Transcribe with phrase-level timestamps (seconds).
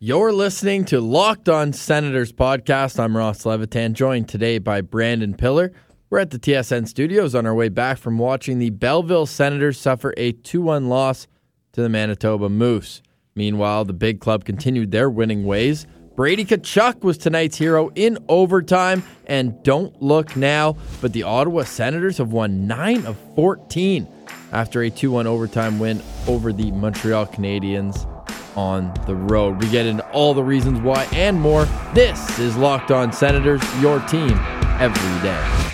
[0.00, 2.98] You're listening to Locked On Senators podcast.
[2.98, 5.72] I'm Ross Levitan, joined today by Brandon Pillar.
[6.10, 10.12] We're at the TSN studios on our way back from watching the Belleville Senators suffer
[10.16, 11.28] a 2 1 loss
[11.72, 13.02] to the Manitoba Moose.
[13.36, 15.86] Meanwhile, the big club continued their winning ways.
[16.16, 22.18] Brady Tkachuk was tonight's hero in overtime, and don't look now, but the Ottawa Senators
[22.18, 24.08] have won 9 of 14
[24.50, 28.10] after a 2 1 overtime win over the Montreal Canadiens
[28.56, 29.60] on the road.
[29.60, 31.66] We get into all the reasons why and more.
[31.94, 34.32] This is Locked On Senators, your team
[34.78, 35.64] every day.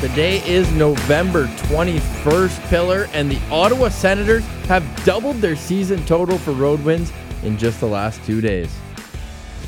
[0.00, 6.52] Today is November 21st, Pillar, and the Ottawa Senators have doubled their season total for
[6.52, 7.10] road wins
[7.42, 8.70] in just the last two days.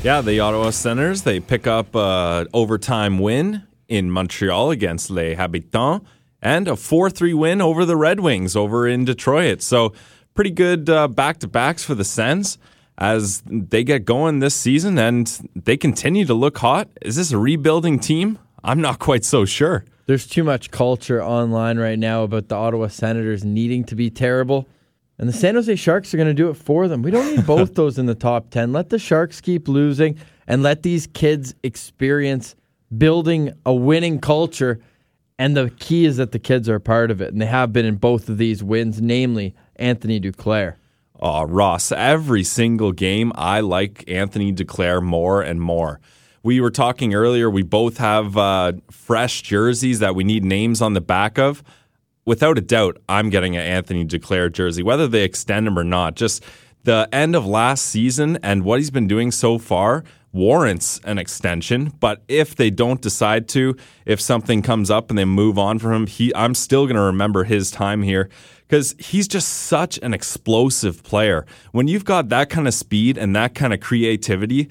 [0.03, 6.05] Yeah, the Ottawa Senators, they pick up an overtime win in Montreal against Les Habitants
[6.41, 9.61] and a 4 3 win over the Red Wings over in Detroit.
[9.61, 9.93] So,
[10.39, 12.57] pretty good uh, back to backs for the Sens
[12.97, 16.87] as they get going this season and they continue to look hot.
[17.01, 18.39] Is this a rebuilding team?
[18.63, 19.83] I'm not quite so sure.
[20.05, 24.65] There's too much culture online right now about the Ottawa Senators needing to be terrible.
[25.17, 27.01] And the San Jose Sharks are going to do it for them.
[27.01, 28.71] We don't need both those in the top 10.
[28.71, 32.55] Let the Sharks keep losing and let these kids experience
[32.97, 34.79] building a winning culture.
[35.37, 37.33] And the key is that the kids are a part of it.
[37.33, 40.75] And they have been in both of these wins, namely Anthony Duclair.
[41.19, 45.99] Oh, Ross, every single game, I like Anthony Duclair more and more.
[46.43, 50.93] We were talking earlier, we both have uh, fresh jerseys that we need names on
[50.93, 51.61] the back of.
[52.25, 56.15] Without a doubt, I'm getting an Anthony Duclair jersey, whether they extend him or not.
[56.15, 56.43] Just
[56.83, 61.91] the end of last season and what he's been doing so far warrants an extension.
[61.99, 65.93] But if they don't decide to, if something comes up and they move on from
[65.93, 68.29] him, he, I'm still going to remember his time here
[68.69, 71.43] because he's just such an explosive player.
[71.71, 74.69] When you've got that kind of speed and that kind of creativity,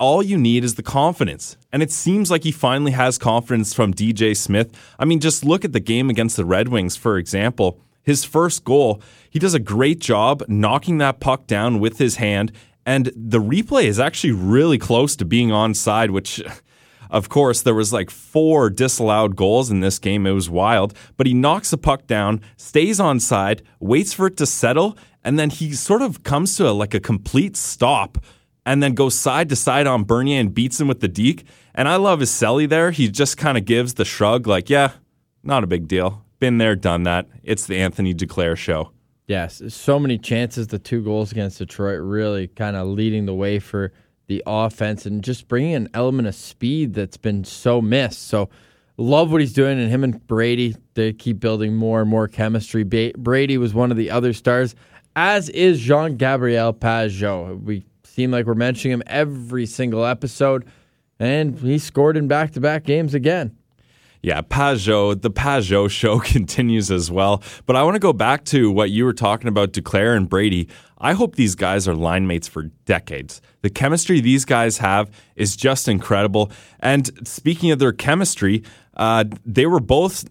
[0.00, 1.56] all you need is the confidence.
[1.72, 4.76] And it seems like he finally has confidence from DJ Smith.
[4.98, 7.80] I mean, just look at the game against the Red Wings, for example.
[8.02, 12.50] His first goal, he does a great job knocking that puck down with his hand.
[12.84, 16.42] And the replay is actually really close to being onside, which,
[17.10, 20.26] of course, there was like four disallowed goals in this game.
[20.26, 20.94] It was wild.
[21.16, 25.50] But he knocks the puck down, stays onside, waits for it to settle, and then
[25.50, 28.18] he sort of comes to a, like a complete stop
[28.64, 31.44] and then goes side to side on Bernier and beats him with the deke.
[31.74, 32.90] And I love his celly there.
[32.90, 34.92] He just kind of gives the shrug, like, yeah,
[35.42, 36.24] not a big deal.
[36.38, 37.26] Been there, done that.
[37.42, 38.92] It's the Anthony Duclair show.
[39.26, 40.68] Yes, so many chances.
[40.68, 43.92] The two goals against Detroit really kind of leading the way for
[44.26, 48.26] the offense and just bringing an element of speed that's been so missed.
[48.28, 48.48] So,
[48.96, 49.78] love what he's doing.
[49.78, 52.82] And him and Brady, they keep building more and more chemistry.
[52.82, 54.74] Brady was one of the other stars,
[55.14, 57.60] as is Jean Gabriel Pageau.
[57.62, 60.64] We seem like we're mentioning him every single episode,
[61.18, 63.56] and he scored in back to back games again.
[64.22, 67.42] Yeah, Pageau, the Pageau show continues as well.
[67.66, 70.68] But I want to go back to what you were talking about, Duclair and Brady.
[70.98, 73.40] I hope these guys are line mates for decades.
[73.62, 76.50] The chemistry these guys have is just incredible.
[76.80, 78.62] And speaking of their chemistry,
[78.96, 80.24] uh, they were both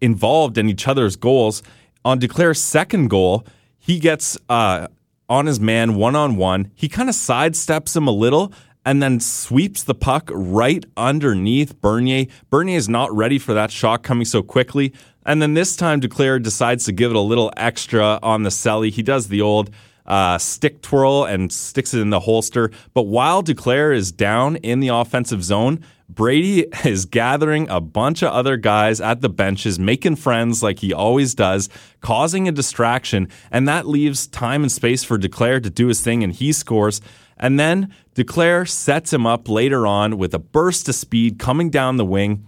[0.00, 1.62] involved in each other's goals.
[2.04, 3.44] On Duclair's second goal,
[3.78, 4.88] he gets uh,
[5.28, 6.70] on his man one on one.
[6.74, 8.52] He kind of sidesteps him a little
[8.86, 12.26] and then sweeps the puck right underneath Bernier.
[12.50, 14.92] Bernier is not ready for that shot coming so quickly.
[15.24, 18.90] And then this time, Duclair decides to give it a little extra on the celly.
[18.90, 19.70] He does the old
[20.06, 22.70] uh, stick twirl and sticks it in the holster.
[22.92, 28.32] But while Duclair is down in the offensive zone, Brady is gathering a bunch of
[28.32, 31.68] other guys at the benches, making friends like he always does,
[32.00, 36.22] causing a distraction, and that leaves time and space for Duclair to do his thing,
[36.22, 37.00] and he scores.
[37.36, 41.96] And then Duclair sets him up later on with a burst of speed coming down
[41.96, 42.46] the wing,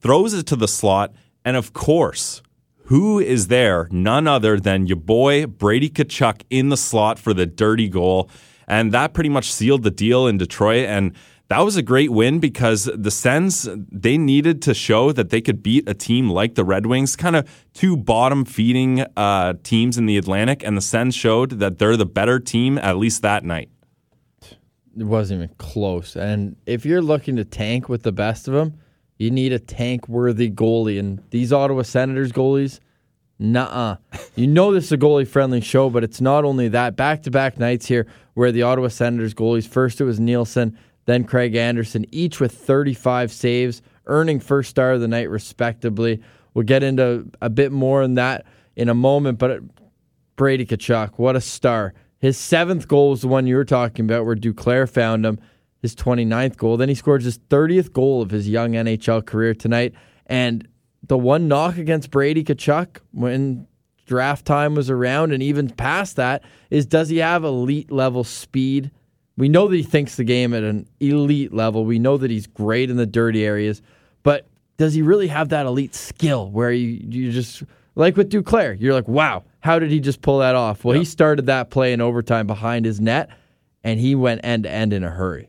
[0.00, 1.12] throws it to the slot,
[1.48, 2.42] and of course,
[2.84, 3.88] who is there?
[3.90, 8.28] None other than your boy Brady Tkachuk in the slot for the dirty goal.
[8.66, 10.84] And that pretty much sealed the deal in Detroit.
[10.84, 11.14] And
[11.48, 15.62] that was a great win because the Sens they needed to show that they could
[15.62, 20.04] beat a team like the Red Wings, kind of two bottom feeding uh, teams in
[20.04, 23.70] the Atlantic, and the Sens showed that they're the better team at least that night.
[24.98, 26.14] It wasn't even close.
[26.14, 28.74] And if you're looking to tank with the best of them,
[29.18, 30.98] you need a tank worthy goalie.
[30.98, 32.80] And these Ottawa Senators goalies,
[33.38, 33.96] nah.
[34.36, 36.96] you know this is a goalie friendly show, but it's not only that.
[36.96, 41.24] Back to back nights here where the Ottawa Senators goalies, first it was Nilsson, then
[41.24, 46.22] Craig Anderson, each with 35 saves, earning first star of the night respectively.
[46.54, 49.60] We'll get into a bit more on that in a moment, but
[50.36, 51.94] Brady Tkachuk, what a star.
[52.20, 55.38] His seventh goal was the one you were talking about, where Duclair found him,
[55.82, 56.76] his 29th goal.
[56.76, 59.94] Then he scores his 30th goal of his young NHL career tonight.
[60.26, 60.66] And
[61.06, 63.66] the one knock against Brady Tkachuk when
[64.06, 68.90] draft time was around and even past that is does he have elite level speed?
[69.36, 71.84] We know that he thinks the game at an elite level.
[71.84, 73.82] We know that he's great in the dirty areas,
[74.24, 74.48] but
[74.78, 77.62] does he really have that elite skill where you, you just
[77.94, 80.84] like with Duclair, you're like, wow, how did he just pull that off?
[80.84, 83.28] Well, he started that play in overtime behind his net,
[83.84, 85.48] and he went end to end in a hurry.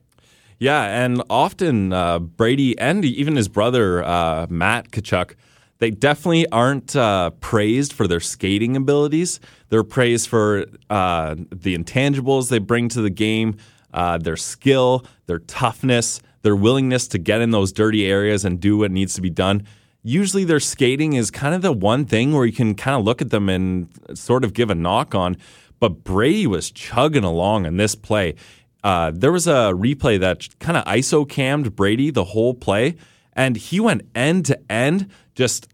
[0.59, 5.35] Yeah, and often uh, Brady and even his brother uh, Matt Tkachuk,
[5.77, 9.39] they definitely aren't uh, praised for their skating abilities.
[9.69, 13.55] They're praised for uh, the intangibles they bring to the game,
[13.93, 18.77] uh, their skill, their toughness, their willingness to get in those dirty areas and do
[18.77, 19.65] what needs to be done
[20.03, 23.21] usually their skating is kind of the one thing where you can kind of look
[23.21, 25.37] at them and sort of give a knock on.
[25.79, 28.35] But Brady was chugging along in this play.
[28.83, 32.95] Uh, there was a replay that kind of ISO cammed Brady the whole play,
[33.33, 35.67] and he went end to end, just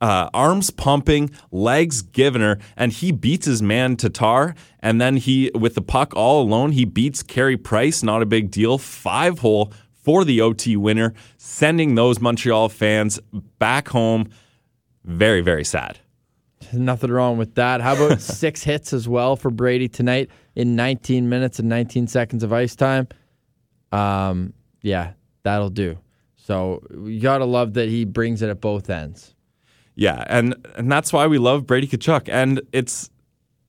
[0.00, 4.54] uh, arms pumping, legs giving her, and he beats his man Tatar.
[4.80, 8.02] And then he, with the puck all alone, he beats Carey Price.
[8.02, 8.78] Not a big deal.
[8.78, 9.72] Five hole
[10.02, 13.20] for the OT winner, sending those Montreal fans
[13.58, 14.30] back home.
[15.04, 15.98] Very, very sad.
[16.72, 17.80] Nothing wrong with that.
[17.80, 22.42] How about six hits as well for Brady tonight in 19 minutes and 19 seconds
[22.42, 23.08] of ice time?
[23.92, 24.52] Um,
[24.82, 25.12] yeah,
[25.42, 25.98] that'll do.
[26.36, 29.34] So you gotta love that he brings it at both ends.
[29.94, 33.10] Yeah, and and that's why we love Brady Tkachuk, and it's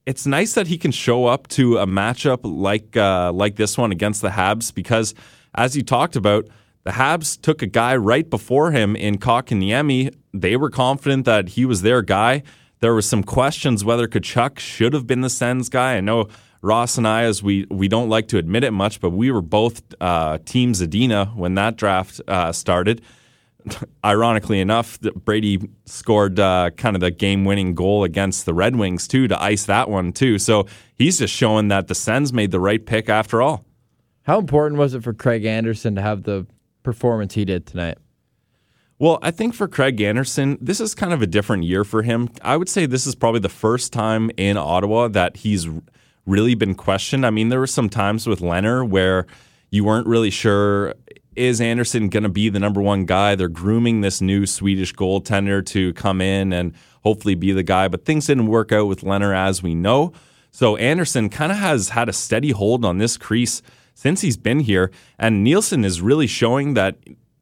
[0.05, 3.91] it's nice that he can show up to a matchup like uh, like this one
[3.91, 5.13] against the Habs because
[5.55, 6.47] as you talked about,
[6.83, 10.13] the Habs took a guy right before him in Kotkaniemi.
[10.33, 12.43] They were confident that he was their guy.
[12.81, 15.95] There were some questions whether Tkachuk should have been the Sens guy.
[15.95, 16.29] I know
[16.61, 19.41] Ross and I, as we we don't like to admit it much, but we were
[19.41, 23.01] both uh, Team Zadina when that draft uh, started.
[24.05, 29.27] Ironically enough, Brady scored uh, kind of the game-winning goal against the Red Wings too
[29.27, 30.39] to ice that one too.
[30.39, 30.65] So
[30.95, 33.65] he's just showing that the Sens made the right pick after all.
[34.23, 36.45] How important was it for Craig Anderson to have the
[36.83, 37.97] performance he did tonight?
[39.01, 42.29] Well, I think for Craig Anderson, this is kind of a different year for him.
[42.41, 45.69] I would say this is probably the first time in Ottawa that he's
[46.25, 47.25] really been questioned.
[47.25, 49.25] I mean, there were some times with Leonard where
[49.71, 50.95] you weren't really sure
[51.37, 53.35] is Anderson going to be the number one guy?
[53.35, 56.73] They're grooming this new Swedish goaltender to come in and
[57.03, 60.11] hopefully be the guy, but things didn't work out with Leonard as we know.
[60.51, 63.61] So Anderson kind of has had a steady hold on this crease
[63.93, 64.91] since he's been here.
[65.17, 66.97] And Nilsson is really showing that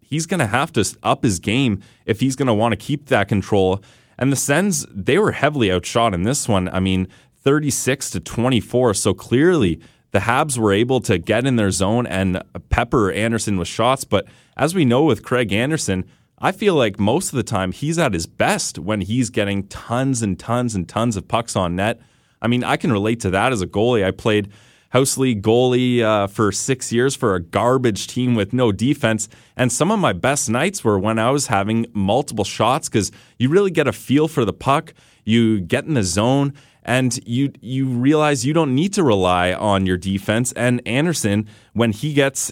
[0.07, 3.07] he's going to have to up his game if he's going to want to keep
[3.07, 3.81] that control.
[4.17, 6.69] And the Sens, they were heavily outshot in this one.
[6.69, 7.07] I mean,
[7.43, 8.93] 36 to 24.
[8.93, 9.79] So clearly,
[10.11, 14.05] the Habs were able to get in their zone and pepper Anderson with shots.
[14.05, 14.25] But
[14.55, 16.05] as we know with Craig Anderson,
[16.39, 20.21] I feel like most of the time he's at his best when he's getting tons
[20.21, 21.99] and tons and tons of pucks on net.
[22.41, 24.05] I mean, I can relate to that as a goalie.
[24.05, 24.51] I played
[24.89, 29.27] house league goalie uh, for six years for a garbage team with no defense.
[29.55, 33.49] And some of my best nights were when I was having multiple shots because you
[33.49, 34.93] really get a feel for the puck.
[35.23, 36.53] You get in the zone
[36.83, 40.53] and you you realize you don't need to rely on your defense.
[40.53, 42.51] And Anderson, when he gets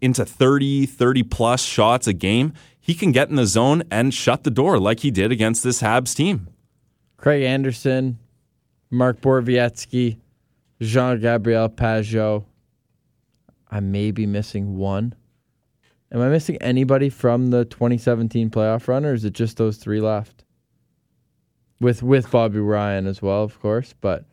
[0.00, 4.44] into 30, 30 plus shots a game, he can get in the zone and shut
[4.44, 6.48] the door like he did against this Habs team.
[7.18, 8.18] Craig Anderson,
[8.90, 10.16] Mark Borowiecki,
[10.80, 12.44] Jean Gabriel Pageau.
[13.70, 15.14] I may be missing one.
[16.10, 20.00] Am I missing anybody from the 2017 playoff run, or is it just those three
[20.00, 20.44] left?
[21.80, 23.94] With with Bobby Ryan as well, of course.
[24.00, 24.24] But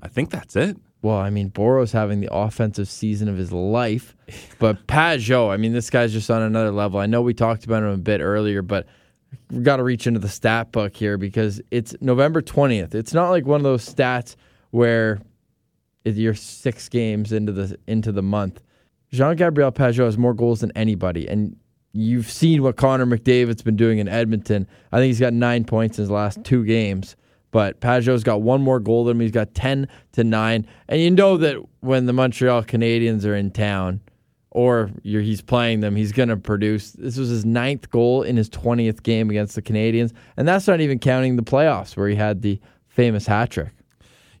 [0.00, 0.76] I think that's it.
[1.00, 4.14] Well, I mean, Boro's having the offensive season of his life,
[4.58, 7.00] but Pageau, I mean, this guy's just on another level.
[7.00, 8.86] I know we talked about him a bit earlier, but
[9.50, 12.94] we've got to reach into the stat book here because it's November 20th.
[12.94, 14.36] It's not like one of those stats
[14.70, 15.20] where
[16.04, 18.62] you're six games into the into the month.
[19.10, 21.56] Jean Gabriel Pageau has more goals than anybody, and
[21.92, 24.66] you've seen what Connor McDavid's been doing in Edmonton.
[24.90, 27.16] I think he's got nine points in his last two games.
[27.50, 29.20] But Pageau's got one more goal than him.
[29.20, 33.50] He's got ten to nine, and you know that when the Montreal Canadiens are in
[33.50, 34.00] town,
[34.50, 36.92] or he's playing them, he's going to produce.
[36.92, 40.80] This was his ninth goal in his twentieth game against the Canadiens, and that's not
[40.80, 43.72] even counting the playoffs where he had the famous hat trick.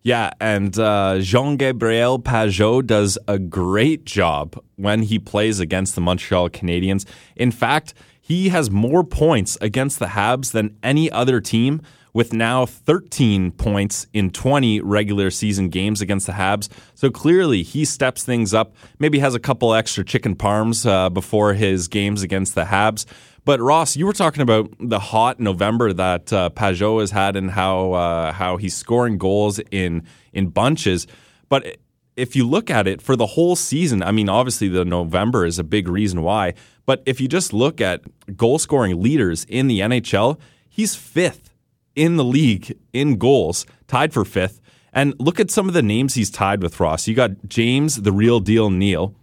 [0.04, 6.00] Yeah, and uh, Jean Gabriel Pageau does a great job when he plays against the
[6.00, 7.06] Montreal Canadiens.
[7.36, 11.82] In fact, he has more points against the Habs than any other team
[12.14, 16.68] with now 13 points in 20 regular season games against the Habs.
[16.94, 21.54] So clearly he steps things up, maybe has a couple extra chicken parms uh, before
[21.54, 23.06] his games against the Habs.
[23.44, 27.50] But Ross, you were talking about the hot November that uh, Pageau has had and
[27.50, 31.08] how uh, how he's scoring goals in in bunches.
[31.48, 31.78] But
[32.14, 35.58] if you look at it for the whole season, I mean, obviously the November is
[35.58, 36.54] a big reason why.
[36.86, 38.02] But if you just look at
[38.36, 40.38] goal scoring leaders in the NHL,
[40.68, 41.51] he's fifth
[41.94, 44.60] in the league in goals, tied for fifth.
[44.92, 47.08] And look at some of the names he's tied with Ross.
[47.08, 49.14] You got James, the real deal Neal,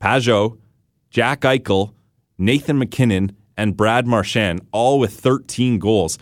[0.00, 0.58] Pageau,
[1.10, 1.92] Jack Eichel,
[2.38, 6.18] Nathan MacKinnon, and Brad Marchand, all with 13 goals.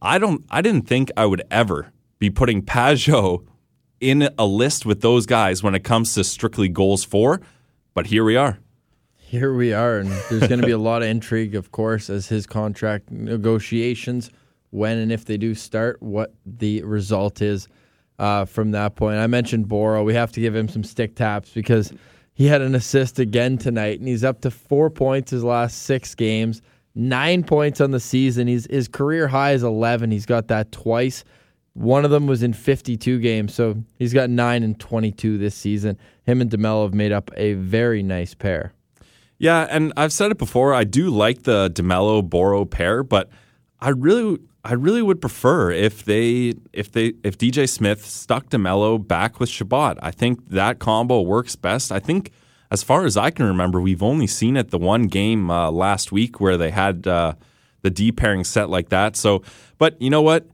[0.00, 3.44] I don't I didn't think I would ever be putting Pageau
[4.00, 7.40] in a list with those guys when it comes to strictly goals for,
[7.94, 8.58] but here we are.
[9.16, 12.28] Here we are, and there's going to be a lot of intrigue, of course, as
[12.28, 14.30] his contract negotiations,
[14.70, 17.68] when and if they do start, what the result is
[18.18, 19.18] uh, from that point.
[19.18, 20.02] I mentioned Boro.
[20.02, 21.92] We have to give him some stick taps because
[22.34, 26.14] he had an assist again tonight, and he's up to four points his last six
[26.14, 26.62] games,
[26.94, 28.46] nine points on the season.
[28.46, 30.10] He's his career high is 11.
[30.10, 31.24] He's got that twice.
[31.74, 35.96] One of them was in 52 games, so he's got nine and 22 this season.
[36.24, 38.72] Him and DeMelo have made up a very nice pair.
[39.38, 40.74] Yeah, and I've said it before.
[40.74, 43.30] I do like the DeMelo Boro pair, but
[43.80, 49.06] I really, I really would prefer if they, if they, if DJ Smith stuck DeMelo
[49.06, 49.98] back with Chabot.
[50.02, 51.92] I think that combo works best.
[51.92, 52.32] I think,
[52.70, 56.12] as far as I can remember, we've only seen it the one game uh, last
[56.12, 57.34] week where they had uh,
[57.82, 59.16] the D pairing set like that.
[59.16, 59.42] So,
[59.78, 60.46] but you know what?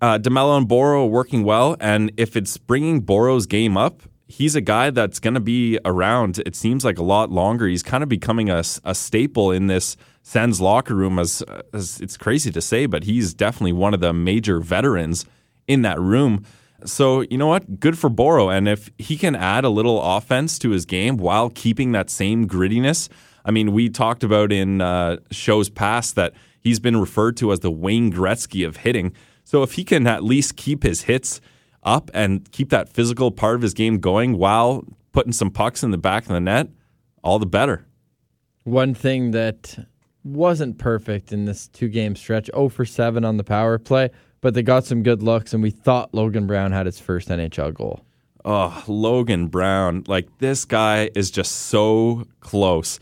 [0.00, 4.60] Uh, DeMelo and Boro working well, and if it's bringing Boro's game up, he's a
[4.60, 6.38] guy that's going to be around.
[6.40, 7.66] It seems like a lot longer.
[7.66, 11.18] He's kind of becoming a, a staple in this Sens locker room.
[11.18, 11.42] As,
[11.72, 15.24] as it's crazy to say, but he's definitely one of the major veterans
[15.68, 16.44] in that room.
[16.84, 17.80] So you know what?
[17.80, 21.48] Good for Boro, and if he can add a little offense to his game while
[21.48, 23.08] keeping that same grittiness.
[23.44, 27.60] I mean, we talked about in uh, shows past that he's been referred to as
[27.60, 29.12] the Wayne Gretzky of hitting.
[29.44, 31.40] So if he can at least keep his hits
[31.86, 35.92] up and keep that physical part of his game going while putting some pucks in
[35.92, 36.68] the back of the net,
[37.22, 37.86] all the better.
[38.64, 39.86] One thing that
[40.24, 44.54] wasn't perfect in this two game stretch 0 for 7 on the power play, but
[44.54, 48.04] they got some good looks, and we thought Logan Brown had his first NHL goal.
[48.44, 50.04] Oh, Logan Brown.
[50.06, 53.00] Like, this guy is just so close.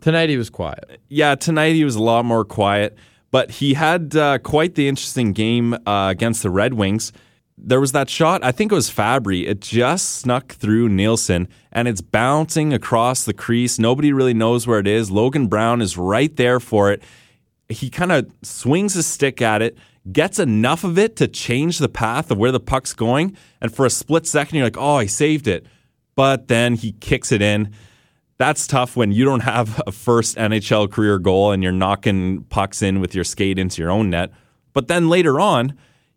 [0.00, 1.00] Tonight he was quiet.
[1.08, 2.96] Yeah, tonight he was a lot more quiet,
[3.30, 7.12] but he had uh, quite the interesting game uh, against the Red Wings
[7.58, 9.46] there was that shot, I think it was Fabry.
[9.46, 13.78] It just snuck through Nilsson and it's bouncing across the crease.
[13.78, 15.10] Nobody really knows where it is.
[15.10, 17.02] Logan Brown is right there for it.
[17.68, 19.76] He kind of swings his stick at it,
[20.12, 23.36] gets enough of it to change the path of where the puck's going.
[23.60, 25.66] And for a split second, you're like, oh, he saved it.
[26.14, 27.72] But then he kicks it in.
[28.38, 32.82] That's tough when you don't have a first NHL career goal and you're knocking pucks
[32.82, 34.30] in with your skate into your own net.
[34.74, 35.74] But then later on,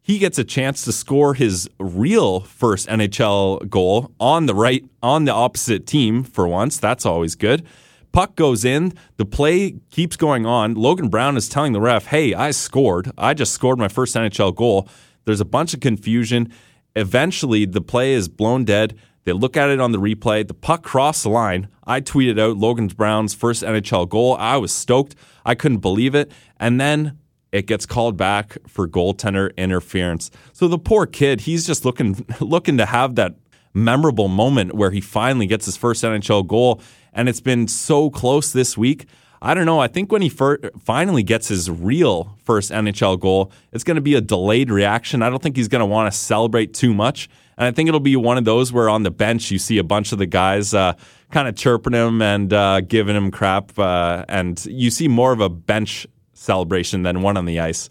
[0.09, 5.25] he gets a chance to score his real first NHL goal on the right on
[5.25, 6.79] the opposite team for once.
[6.79, 7.63] That's always good.
[8.11, 10.73] Puck goes in, the play keeps going on.
[10.73, 13.11] Logan Brown is telling the ref, "Hey, I scored.
[13.19, 14.87] I just scored my first NHL goal."
[15.25, 16.51] There's a bunch of confusion.
[16.95, 18.95] Eventually, the play is blown dead.
[19.25, 20.47] They look at it on the replay.
[20.47, 21.67] The puck crossed the line.
[21.85, 24.35] I tweeted out Logan Brown's first NHL goal.
[24.39, 25.13] I was stoked.
[25.45, 26.31] I couldn't believe it.
[26.59, 27.19] And then
[27.51, 30.29] it gets called back for goaltender interference.
[30.53, 33.35] So the poor kid, he's just looking looking to have that
[33.73, 36.81] memorable moment where he finally gets his first NHL goal,
[37.13, 39.05] and it's been so close this week.
[39.41, 39.79] I don't know.
[39.79, 44.01] I think when he fir- finally gets his real first NHL goal, it's going to
[44.01, 45.21] be a delayed reaction.
[45.21, 47.29] I don't think he's going to want to celebrate too much.
[47.57, 49.83] And I think it'll be one of those where on the bench you see a
[49.83, 50.93] bunch of the guys uh,
[51.31, 53.77] kind of chirping him and uh, giving him crap.
[53.79, 56.05] Uh, and you see more of a bench
[56.39, 57.89] celebration than one on the ice.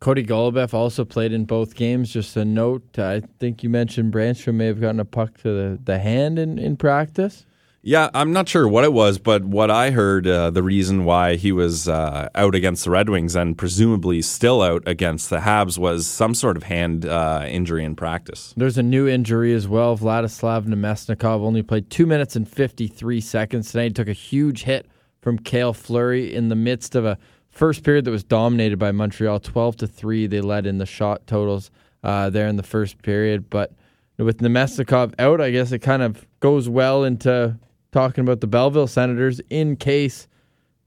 [0.00, 2.10] Cody Goloubef also played in both games.
[2.10, 5.78] Just a note, I think you mentioned Brannstrom may have gotten a puck to the,
[5.82, 7.44] the hand in, in practice.
[7.82, 11.36] Yeah, I'm not sure what it was, but what I heard, uh, the reason why
[11.36, 15.78] he was uh, out against the Red Wings and presumably still out against the Habs
[15.78, 18.52] was some sort of hand uh, injury in practice.
[18.54, 19.96] There's a new injury as well.
[19.96, 23.84] Vladislav Namestnikov only played two minutes and 53 seconds tonight.
[23.84, 24.86] He took a huge hit
[25.22, 27.18] from Cale Fleury in the midst of a
[27.50, 30.26] first period that was dominated by Montreal, twelve to three.
[30.26, 31.70] They led in the shot totals
[32.02, 33.72] uh, there in the first period, but
[34.16, 37.56] with Namestnikov out, I guess it kind of goes well into
[37.90, 40.28] talking about the Belleville Senators in case,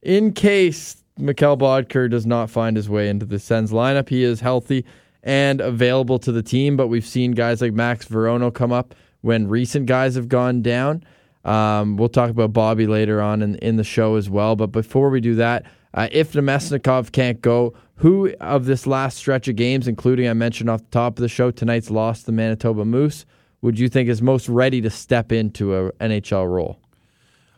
[0.01, 4.09] in case Mikkel Boedker does not find his way into the Sens lineup.
[4.09, 4.85] He is healthy
[5.23, 9.47] and available to the team, but we've seen guys like Max Veronneau come up when
[9.47, 11.03] recent guys have gone down.
[11.45, 14.55] Um, we'll talk about Bobby later on in, in the show as well.
[14.55, 19.47] But before we do that, uh, if Namestnikov can't go, who of this last stretch
[19.47, 22.31] of games, including I mentioned off the top of the show, tonight's loss to the
[22.31, 23.25] Manitoba Moose,
[23.61, 26.79] would you think is most ready to step into an NHL role?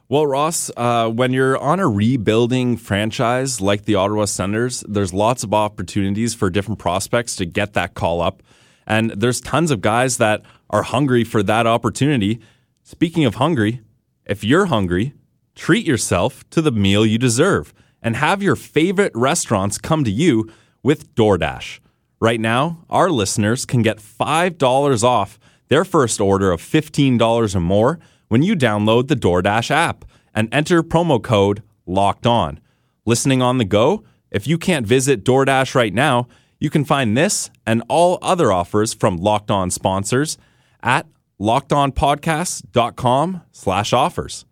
[0.08, 5.44] Well, Ross, uh, when you're on a rebuilding franchise like the Ottawa Senators, there's lots
[5.44, 8.44] of opportunities for different prospects to get that call up.
[8.86, 12.40] And there's tons of guys that are hungry for that opportunity.
[12.84, 13.82] Speaking of hungry,
[14.26, 15.16] if you're hungry,
[15.56, 17.74] treat yourself to the meal you deserve
[18.06, 20.48] and have your favorite restaurants come to you
[20.84, 21.80] with DoorDash.
[22.22, 28.00] Right now, our listeners can get $5 off their first order of $15 or more
[28.28, 32.60] when you download the DoorDash app and enter promo code LOCKED ON.
[33.06, 34.04] Listening on the go?
[34.30, 36.28] If you can't visit DoorDash right now,
[36.60, 40.38] you can find this and all other offers from Locked On sponsors
[40.84, 41.08] at
[41.40, 44.46] lockedonpodcasts.com slash offers.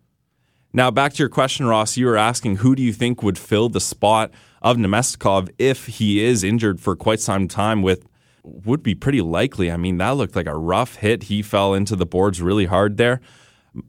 [0.76, 1.96] Now, back to your question, Ross.
[1.96, 6.24] You were asking who do you think would fill the spot of Namestnikov if he
[6.24, 8.04] is injured for quite some time with
[8.42, 9.70] would be pretty likely.
[9.70, 11.24] I mean, that looked like a rough hit.
[11.24, 13.20] He fell into the boards really hard there.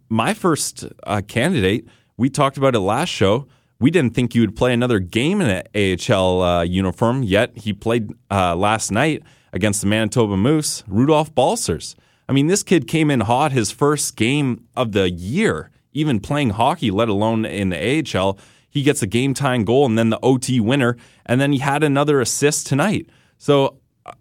[0.09, 1.87] My first uh, candidate,
[2.17, 3.47] we talked about it last show.
[3.79, 7.73] We didn't think he would play another game in an AHL uh, uniform, yet he
[7.73, 11.95] played uh, last night against the Manitoba Moose, Rudolph Balcers.
[12.29, 16.51] I mean, this kid came in hot his first game of the year, even playing
[16.51, 18.37] hockey, let alone in the AHL.
[18.69, 21.81] He gets a game tying goal and then the OT winner, and then he had
[21.81, 23.09] another assist tonight.
[23.37, 24.11] So uh,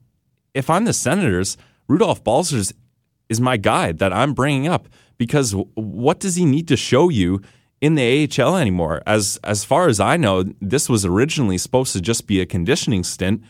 [0.55, 2.73] if I'm the Senators, Rudolph Balcers
[3.29, 4.89] is my guy that I'm bringing up
[5.19, 7.41] because what does he need to show you
[7.81, 9.03] in the AHL anymore?
[9.07, 13.03] As as far as I know, this was originally supposed to just be a conditioning
[13.03, 13.43] stint,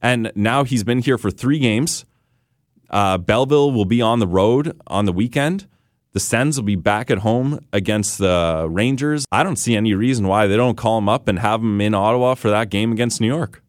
[0.00, 2.04] and now he's been here for three games.
[2.88, 5.66] Uh, Belleville will be on the road on the weekend.
[6.12, 9.24] The Sens will be back at home against the Rangers.
[9.32, 11.94] I don't see any reason why they don't call him up and have him in
[11.94, 13.62] Ottawa for that game against New York.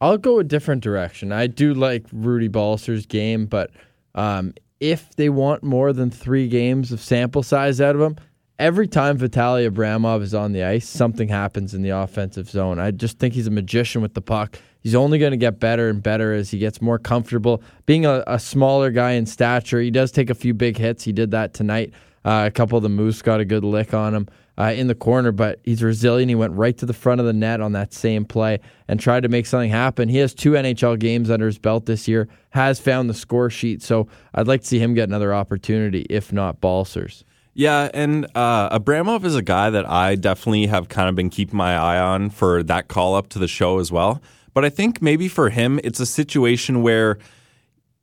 [0.00, 1.32] I'll go a different direction.
[1.32, 3.70] I do like Rudy Balcer's game, but
[4.14, 8.16] um, if they want more than three games of sample size out of him,
[8.60, 12.78] every time Vitaly Abramov is on the ice, something happens in the offensive zone.
[12.78, 14.58] I just think he's a magician with the puck.
[14.82, 17.62] He's only going to get better and better as he gets more comfortable.
[17.86, 21.04] Being a, a, smaller guy in stature, he does take a few big hits.
[21.04, 21.92] He did that tonight.
[22.24, 24.94] Uh, a couple of the Moose got a good lick on him uh, in the
[24.94, 26.28] corner, but he's resilient.
[26.28, 29.22] He went right to the front of the net on that same play and tried
[29.22, 30.10] to make something happen.
[30.10, 33.82] He has two NHL games under his belt this year, has found the score sheet,
[33.82, 37.24] so I'd like to see him get another opportunity, if not Balcers.
[37.52, 41.56] Yeah, and uh, Abramov is a guy that I definitely have kind of been keeping
[41.56, 44.22] my eye on for that call up to the show as well.
[44.54, 47.18] But I think maybe for him, it's a situation where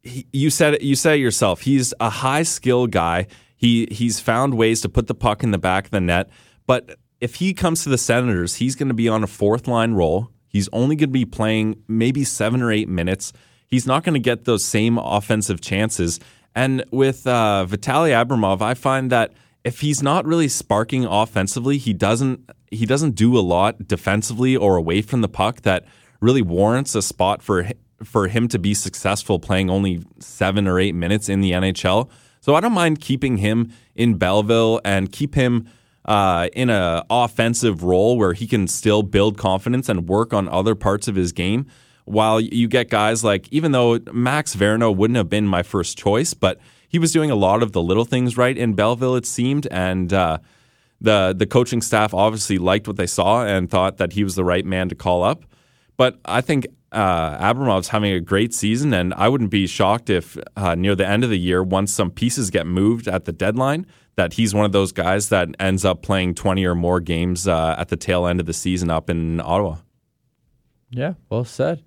[0.03, 1.61] he, you said it, you said it yourself.
[1.61, 3.27] He's a high skill guy.
[3.55, 6.29] He he's found ways to put the puck in the back of the net.
[6.65, 9.93] But if he comes to the Senators, he's going to be on a fourth line
[9.93, 10.29] role.
[10.47, 13.33] He's only going to be playing maybe seven or eight minutes.
[13.67, 16.19] He's not going to get those same offensive chances.
[16.57, 19.31] And with uh, Vitaly Abramov, I find that
[19.63, 24.75] if he's not really sparking offensively, he doesn't he doesn't do a lot defensively or
[24.75, 25.85] away from the puck that
[26.19, 27.69] really warrants a spot for
[28.03, 32.09] for him to be successful playing only seven or eight minutes in the NHL.
[32.41, 35.69] So I don't mind keeping him in Belleville and keep him
[36.05, 40.73] uh, in an offensive role where he can still build confidence and work on other
[40.73, 41.67] parts of his game.
[42.07, 46.33] While you get guys like, even though Max Veronneau wouldn't have been my first choice,
[46.33, 49.67] but he was doing a lot of the little things right in Belleville, it seemed,
[49.71, 50.37] and uh,
[51.01, 54.43] the the coaching staff obviously liked what they saw and thought that he was the
[54.43, 55.43] right man to call up.
[55.97, 60.37] But I think uh, Abramov's having a great season, and I wouldn't be shocked if
[60.55, 63.85] uh, near the end of the year, once some pieces get moved at the deadline,
[64.15, 67.75] that he's one of those guys that ends up playing 20 or more games uh,
[67.77, 69.77] at the tail end of the season up in Ottawa.
[70.89, 71.83] Yeah, well said.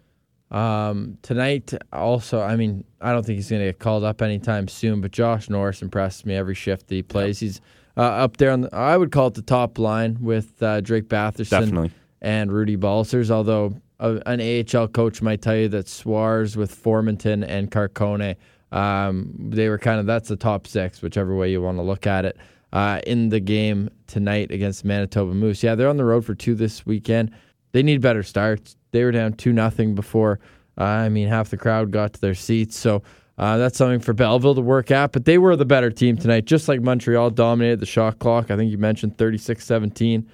[0.50, 4.66] Um, tonight, also, I mean, I don't think he's going to get called up anytime
[4.68, 7.40] soon, but Josh Norris impresses me every shift that he plays.
[7.40, 7.48] Yep.
[7.48, 7.60] He's
[7.96, 11.08] uh, up there on the, I would call it the top line with uh, Drake
[11.08, 11.92] Batherson Definitely.
[12.20, 17.70] and Rudy Balcers, although an AHL coach might tell you that Szwarz with Formenton and
[17.70, 18.36] Carcone,
[18.72, 22.06] um, they were kind of that's the top six, whichever way you want to look
[22.06, 22.36] at it.
[22.72, 26.54] Uh, in the game tonight against Manitoba Moose, yeah, they're on the road for two
[26.54, 27.32] this weekend.
[27.72, 28.76] They need better starts.
[28.92, 30.40] They were down two nothing before.
[30.78, 33.02] Uh, I mean, half the crowd got to their seats, so
[33.38, 35.12] uh, that's something for Belleville to work at.
[35.12, 38.50] But they were the better team tonight, just like Montreal dominated the shot clock.
[38.50, 40.28] I think you mentioned 36 17.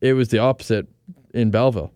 [0.00, 0.86] It was the opposite
[1.32, 1.92] in Belleville.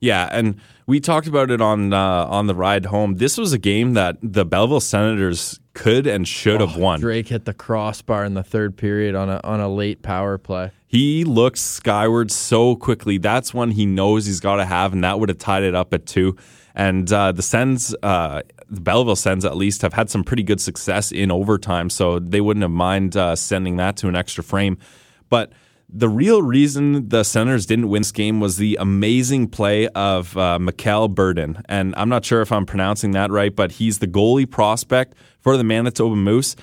[0.00, 3.16] Yeah, and we talked about it on uh, on the ride home.
[3.16, 7.00] This was a game that the Belleville Senators could and should have won.
[7.00, 10.72] Drake hit the crossbar in the third period on a on a late power play.
[10.92, 13.16] He looks skyward so quickly.
[13.16, 15.94] That's one he knows he's got to have, and that would have tied it up
[15.94, 16.36] at two.
[16.74, 20.60] And uh, the Sens, uh, the Belleville Sens at least, have had some pretty good
[20.60, 24.76] success in overtime, so they wouldn't have mind uh, sending that to an extra frame.
[25.30, 25.52] But
[25.88, 30.58] the real reason the Senators didn't win this game was the amazing play of uh,
[30.58, 31.62] Mikhail Berdin.
[31.70, 35.56] And I'm not sure if I'm pronouncing that right, but he's the goalie prospect for
[35.56, 36.54] the Manitoba Moose.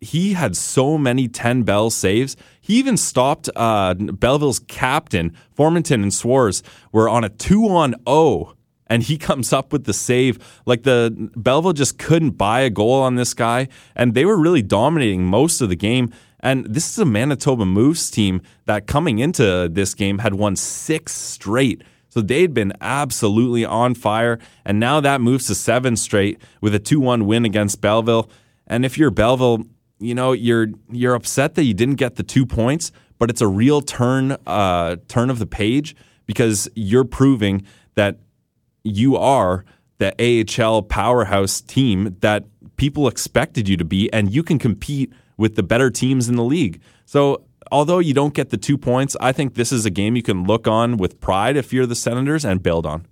[0.00, 2.36] He had so many 10 bell saves.
[2.60, 8.54] He even stopped uh, Belleville's captain, Formenton and Szwarz, were on a 2 on 0
[8.88, 10.38] and he comes up with the save.
[10.66, 14.62] Like the Belleville just couldn't buy a goal on this guy, and they were really
[14.62, 16.12] dominating most of the game.
[16.40, 21.12] And this is a Manitoba Moose team that coming into this game had won six
[21.12, 21.82] straight.
[22.10, 24.38] So they'd been absolutely on fire.
[24.64, 28.30] And now that moves to seven straight with a 2 1 win against Belleville.
[28.66, 29.64] And if you're Belleville,
[29.98, 33.48] you know, you're you're upset that you didn't get the two points, but it's a
[33.48, 38.18] real turn uh, turn of the page because you're proving that
[38.84, 39.64] you are
[39.98, 42.44] the AHL powerhouse team that
[42.76, 46.44] people expected you to be, and you can compete with the better teams in the
[46.44, 46.80] league.
[47.04, 50.22] So, although you don't get the two points, I think this is a game you
[50.22, 53.06] can look on with pride if you're the Senators and build on.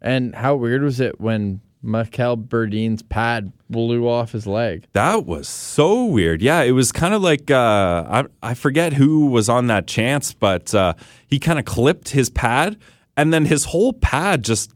[0.00, 4.86] And how weird was it when Mikhail Berdin's pad blew off his leg?
[4.92, 6.40] That was so weird.
[6.40, 10.32] Yeah, it was kind of like uh, I, I forget who was on that chance,
[10.32, 10.94] but uh,
[11.26, 12.78] he kind of clipped his pad,
[13.16, 14.72] and then his whole pad just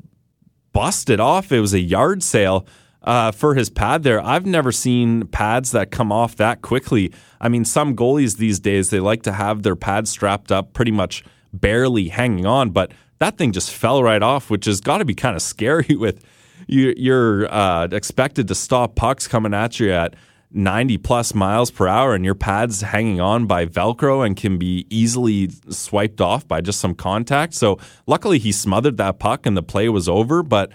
[0.72, 1.52] busted off.
[1.52, 2.66] It was a yard sale
[3.02, 4.20] uh, for his pad there.
[4.20, 7.12] I've never seen pads that come off that quickly.
[7.40, 10.90] I mean, some goalies these days, they like to have their pad strapped up pretty
[10.90, 15.04] much barely hanging on, but that thing just fell right off, which has got to
[15.04, 16.22] be kind of scary with
[16.66, 20.14] you, you're uh, expected to stop pucks coming at you at
[20.52, 24.86] 90 plus miles per hour and your pad's hanging on by velcro and can be
[24.88, 29.62] easily swiped off by just some contact so luckily he smothered that puck and the
[29.62, 30.70] play was over but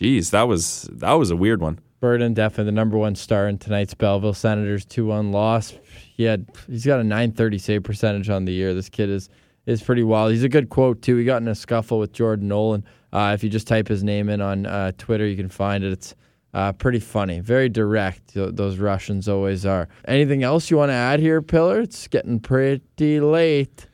[0.00, 1.78] Jeez, that was that was a weird one.
[2.02, 5.72] Berdin definitely the number one star in tonight's Belleville Senators two one loss.
[6.16, 8.74] He had he's got a nine thirty save percentage on the year.
[8.74, 9.28] This kid is
[9.66, 10.32] is pretty wild.
[10.32, 11.16] He's a good quote too.
[11.16, 12.84] He got in a scuffle with Jordan Nolan.
[13.12, 15.92] Uh, if you just type his name in on uh, Twitter, you can find it.
[15.92, 16.14] It's
[16.52, 18.32] uh, pretty funny, very direct.
[18.34, 19.88] Those Russians always are.
[20.06, 21.80] Anything else you want to add here, Pillar?
[21.80, 23.86] It's getting pretty late.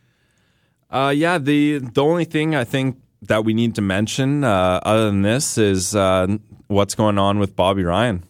[0.91, 5.07] Uh, yeah, the the only thing I think that we need to mention uh, other
[5.07, 6.27] than this is uh,
[6.67, 8.25] what's going on with Bobby Ryan.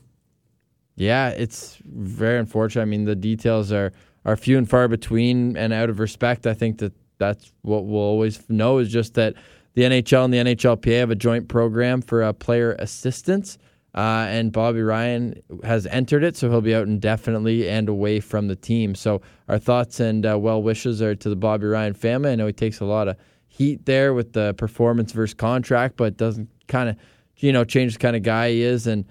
[0.97, 2.83] Yeah, it's very unfortunate.
[2.83, 3.93] I mean, the details are
[4.25, 8.01] are few and far between, and out of respect, I think that that's what we'll
[8.01, 9.35] always know is just that
[9.75, 13.59] the NHL and the NHLPA have a joint program for uh, player assistance.
[13.93, 18.47] Uh, and Bobby Ryan has entered it, so he'll be out indefinitely and away from
[18.47, 18.95] the team.
[18.95, 22.31] So our thoughts and uh, well wishes are to the Bobby Ryan family.
[22.31, 23.17] I know he takes a lot of
[23.49, 26.97] heat there with the performance versus contract, but doesn't kind of,
[27.39, 28.87] you know, change the kind of guy he is.
[28.87, 29.05] And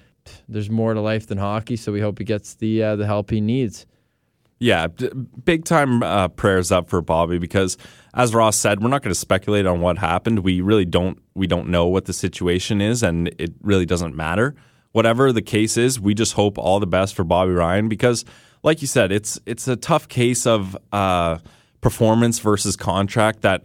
[0.47, 3.31] there's more to life than hockey, so we hope he gets the uh, the help
[3.31, 3.85] he needs.
[4.59, 7.77] Yeah, big time uh, prayers up for Bobby because,
[8.13, 10.39] as Ross said, we're not going to speculate on what happened.
[10.39, 11.17] We really don't.
[11.33, 14.55] We don't know what the situation is, and it really doesn't matter.
[14.91, 18.25] Whatever the case is, we just hope all the best for Bobby Ryan because,
[18.61, 21.37] like you said, it's it's a tough case of uh,
[21.79, 23.63] performance versus contract that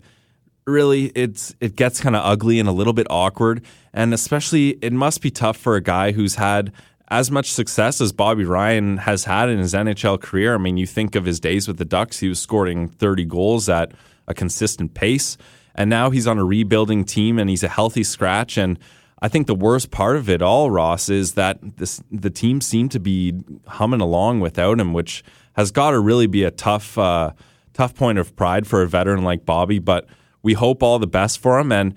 [0.66, 4.94] really it's it gets kind of ugly and a little bit awkward and especially it
[4.94, 6.72] must be tough for a guy who's had
[7.08, 10.54] as much success as Bobby Ryan has had in his NHL career.
[10.54, 13.68] I mean, you think of his days with the Ducks, he was scoring 30 goals
[13.68, 13.92] at
[14.26, 15.36] a consistent pace
[15.74, 18.78] and now he's on a rebuilding team and he's a healthy scratch and
[19.22, 22.90] I think the worst part of it all, Ross, is that this, the team seemed
[22.90, 23.32] to be
[23.66, 27.32] humming along without him, which has got to really be a tough, uh,
[27.72, 29.78] tough point of pride for a veteran like Bobby.
[29.78, 30.06] But
[30.42, 31.72] we hope all the best for him.
[31.72, 31.94] And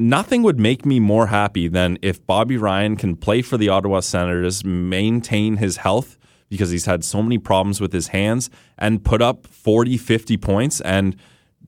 [0.00, 4.00] nothing would make me more happy than if Bobby Ryan can play for the Ottawa
[4.00, 6.16] Senators, maintain his health
[6.48, 10.80] because he's had so many problems with his hands, and put up 40, 50 points
[10.80, 11.16] and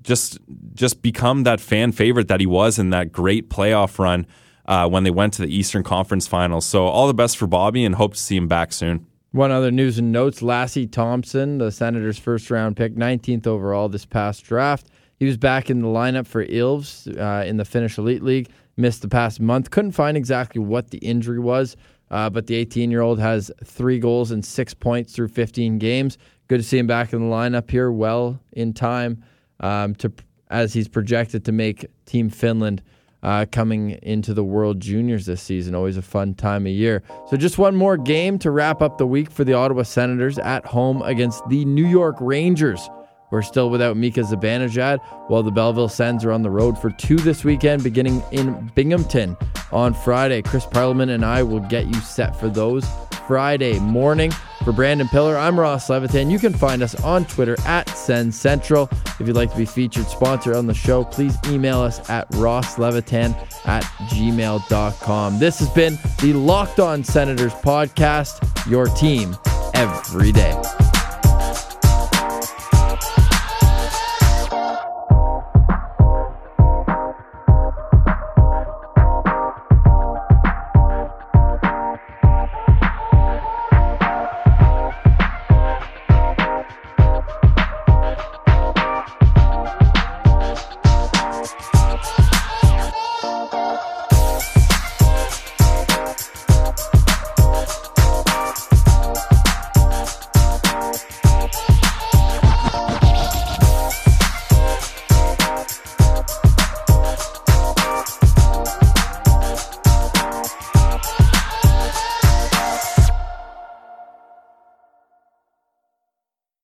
[0.02, 0.38] just
[0.74, 4.26] just become that fan favorite that he was in that great playoff run
[4.66, 6.66] uh, when they went to the Eastern Conference Finals.
[6.66, 9.06] So all the best for Bobby, and hope to see him back soon.
[9.30, 14.04] One other news and notes: Lassi Thomson, the Senators' first round pick, 19th overall this
[14.04, 14.88] past draft.
[15.22, 18.48] He was back in the lineup for Ilves uh, in the Finnish Elite League.
[18.76, 19.70] Missed the past month.
[19.70, 21.76] Couldn't find exactly what the injury was,
[22.10, 26.18] uh, but the 18 year old has three goals and six points through 15 games.
[26.48, 29.22] Good to see him back in the lineup here, well in time
[29.60, 30.12] um, to
[30.50, 32.82] as he's projected to make Team Finland
[33.22, 35.76] uh, coming into the World Juniors this season.
[35.76, 37.04] Always a fun time of year.
[37.30, 40.66] So, just one more game to wrap up the week for the Ottawa Senators at
[40.66, 42.90] home against the New York Rangers.
[43.32, 47.16] We're still without Mika Zibanejad, while the Belleville Sens are on the road for two
[47.16, 49.38] this weekend, beginning in Binghamton
[49.72, 50.42] on Friday.
[50.42, 52.86] Chris Parliament and I will get you set for those
[53.26, 54.30] Friday morning.
[54.64, 56.30] For Brandon Pillar, I'm Ross Levitan.
[56.30, 58.88] You can find us on Twitter at Send Central.
[59.18, 63.34] If you'd like to be featured sponsor on the show, please email us at rosslevitan
[63.66, 65.38] at gmail.com.
[65.38, 69.36] This has been the Locked On Senators podcast, your team
[69.74, 70.60] every day.